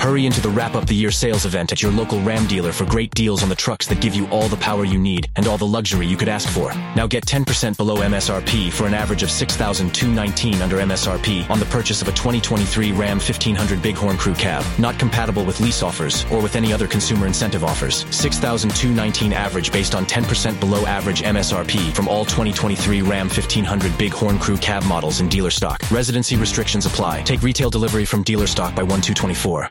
Hurry 0.00 0.24
into 0.24 0.40
the 0.40 0.48
Wrap 0.48 0.76
Up 0.76 0.86
the 0.86 0.94
Year 0.94 1.10
sales 1.10 1.44
event 1.44 1.72
at 1.72 1.82
your 1.82 1.92
local 1.92 2.22
Ram 2.22 2.46
dealer 2.46 2.72
for 2.72 2.86
great 2.86 3.10
deals 3.10 3.42
on 3.42 3.50
the 3.50 3.54
trucks 3.54 3.86
that 3.88 4.00
give 4.00 4.14
you 4.14 4.26
all 4.28 4.48
the 4.48 4.56
power 4.56 4.86
you 4.86 4.98
need 4.98 5.28
and 5.36 5.46
all 5.46 5.58
the 5.58 5.66
luxury 5.66 6.06
you 6.06 6.16
could 6.16 6.26
ask 6.26 6.48
for. 6.48 6.72
Now 6.96 7.06
get 7.06 7.26
10% 7.26 7.76
below 7.76 7.98
MSRP 7.98 8.72
for 8.72 8.86
an 8.86 8.94
average 8.94 9.22
of 9.22 9.30
6219 9.30 10.62
under 10.62 10.78
MSRP 10.78 11.50
on 11.50 11.60
the 11.60 11.66
purchase 11.66 12.00
of 12.00 12.08
a 12.08 12.12
2023 12.12 12.92
Ram 12.92 13.18
1500 13.18 13.82
Bighorn 13.82 14.16
Crew 14.16 14.32
cab. 14.32 14.64
Not 14.78 14.98
compatible 14.98 15.44
with 15.44 15.60
lease 15.60 15.82
offers 15.82 16.24
or 16.32 16.40
with 16.40 16.56
any 16.56 16.72
other 16.72 16.88
consumer 16.88 17.26
incentive 17.26 17.62
offers. 17.62 18.06
6219 18.10 19.34
average 19.34 19.70
based 19.70 19.94
on 19.94 20.06
10% 20.06 20.58
below 20.60 20.86
average 20.86 21.20
MSRP 21.20 21.92
from 21.94 22.08
all 22.08 22.24
2023 22.24 23.02
Ram 23.02 23.28
1500 23.28 23.98
Bighorn 23.98 24.38
Crew 24.38 24.56
cab 24.56 24.82
models 24.86 25.20
in 25.20 25.28
dealer 25.28 25.50
stock. 25.50 25.78
Residency 25.90 26.36
restrictions 26.36 26.86
apply. 26.86 27.22
Take 27.24 27.42
retail 27.42 27.68
delivery 27.68 28.06
from 28.06 28.22
dealer 28.22 28.46
stock 28.46 28.74
by 28.74 28.82
1224. 28.82 29.70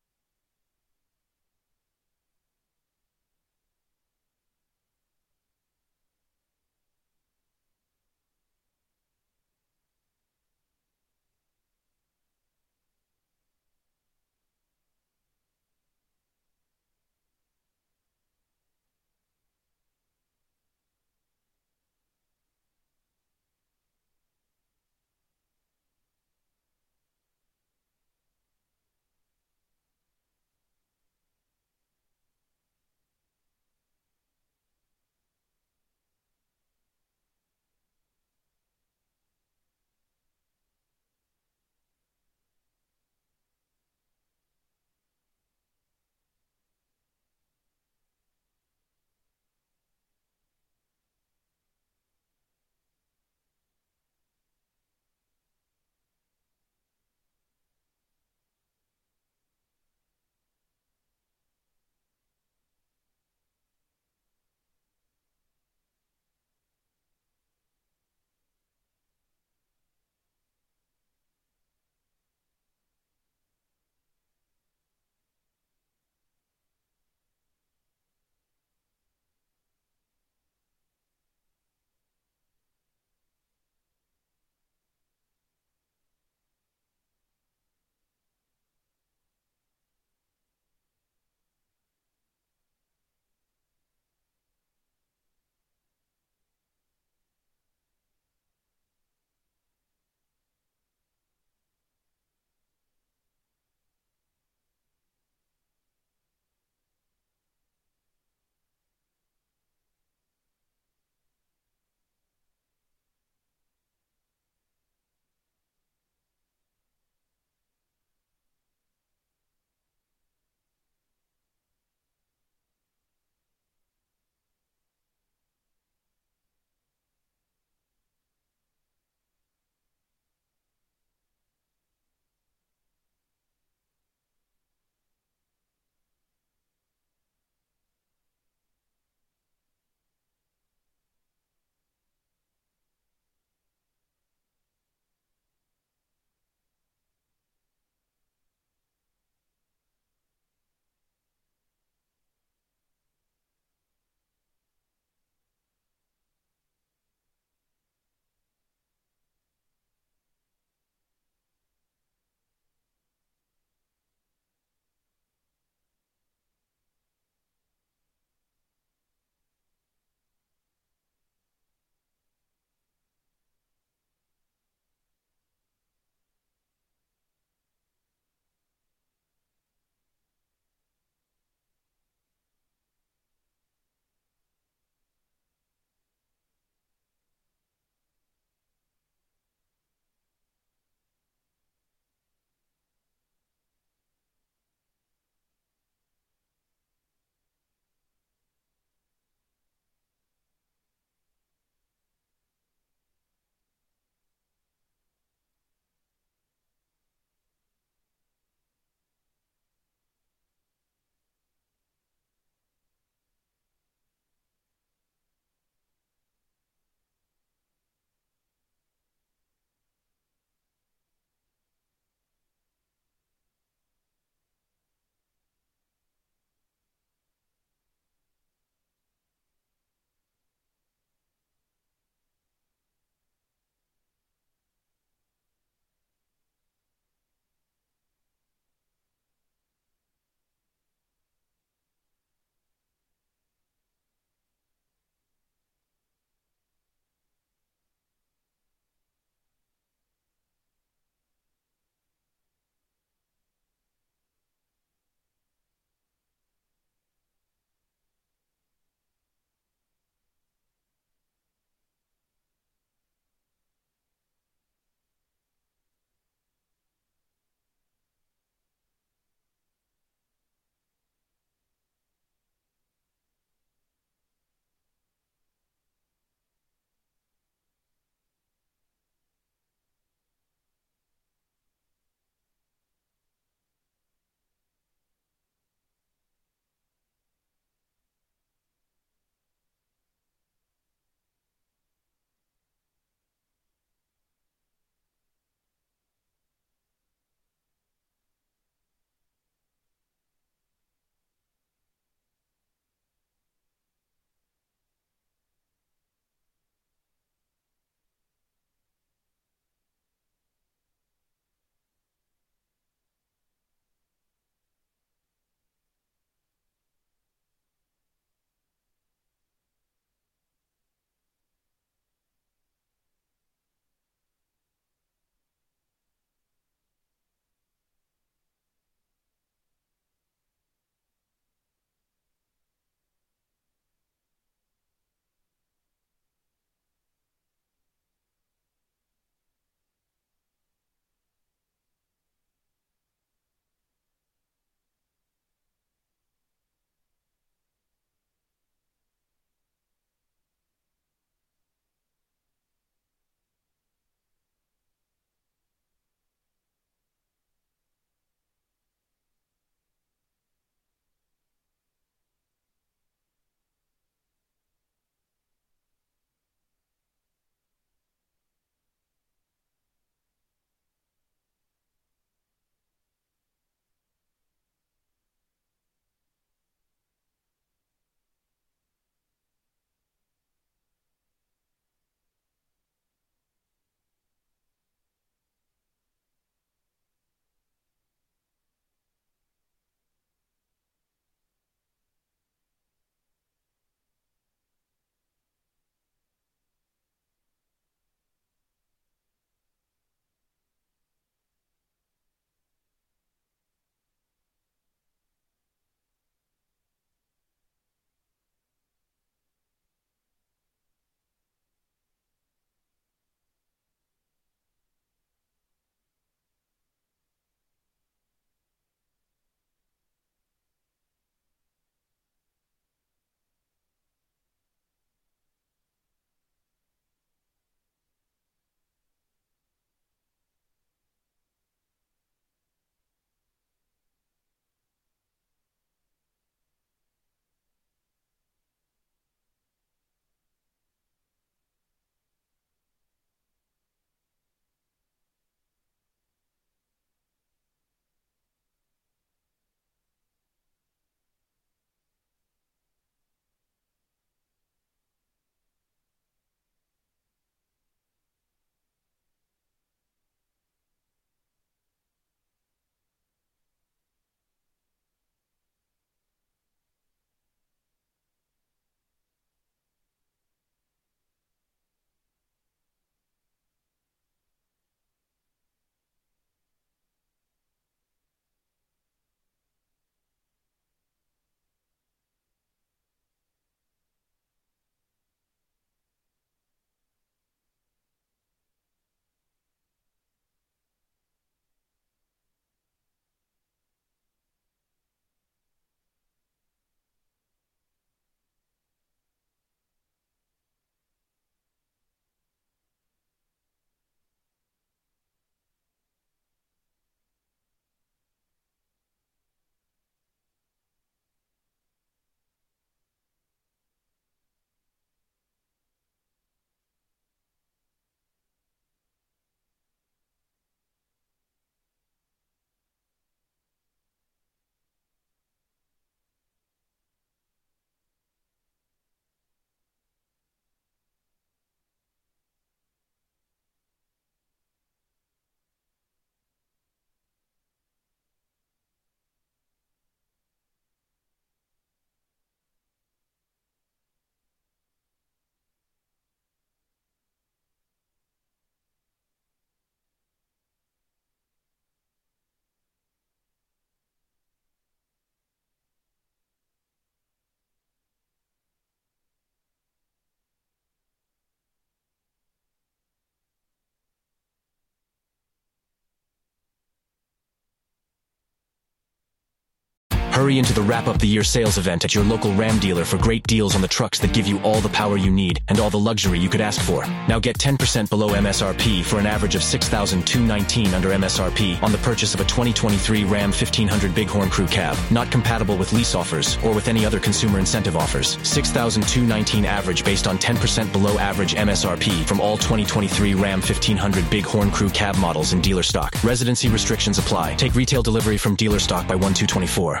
Hurry 570.38 570.60
into 570.60 570.72
the 570.72 570.82
wrap 570.82 571.08
up 571.08 571.18
the 571.18 571.26
year 571.26 571.42
sales 571.42 571.78
event 571.78 572.04
at 572.04 572.14
your 572.14 572.22
local 572.22 572.54
Ram 572.54 572.78
dealer 572.78 573.04
for 573.04 573.18
great 573.18 573.44
deals 573.48 573.74
on 573.74 573.80
the 573.82 573.88
trucks 573.88 574.20
that 574.20 574.32
give 574.32 574.46
you 574.46 574.60
all 574.60 574.80
the 574.80 574.88
power 574.90 575.16
you 575.16 575.32
need 575.32 575.60
and 575.66 575.80
all 575.80 575.90
the 575.90 575.98
luxury 575.98 576.38
you 576.38 576.48
could 576.48 576.60
ask 576.60 576.80
for. 576.80 577.04
Now 577.26 577.40
get 577.40 577.58
10% 577.58 578.08
below 578.08 578.28
MSRP 578.28 579.04
for 579.04 579.18
an 579.18 579.26
average 579.26 579.56
of 579.56 579.64
6,219 579.64 580.94
under 580.94 581.08
MSRP 581.08 581.82
on 581.82 581.90
the 581.90 581.98
purchase 581.98 582.34
of 582.34 582.40
a 582.40 582.44
2023 582.44 583.24
Ram 583.24 583.50
1500 583.50 584.14
Bighorn 584.14 584.48
Crew 584.48 584.68
cab. 584.68 584.96
Not 585.10 585.28
compatible 585.32 585.76
with 585.76 585.92
lease 585.92 586.14
offers 586.14 586.56
or 586.62 586.72
with 586.72 586.86
any 586.86 587.04
other 587.04 587.18
consumer 587.18 587.58
incentive 587.58 587.96
offers. 587.96 588.38
6,219 588.48 589.64
average 589.64 590.04
based 590.04 590.28
on 590.28 590.38
10% 590.38 590.92
below 590.92 591.18
average 591.18 591.56
MSRP 591.56 592.24
from 592.28 592.40
all 592.40 592.56
2023 592.56 593.34
Ram 593.34 593.58
1500 593.58 594.30
Bighorn 594.30 594.70
Crew 594.70 594.90
cab 594.90 595.18
models 595.18 595.52
in 595.52 595.60
dealer 595.60 595.82
stock. 595.82 596.14
Residency 596.22 596.68
restrictions 596.68 597.18
apply. 597.18 597.56
Take 597.56 597.74
retail 597.74 598.02
delivery 598.02 598.36
from 598.36 598.54
dealer 598.54 598.78
stock 598.78 599.08
by 599.08 599.16
1224. 599.16 600.00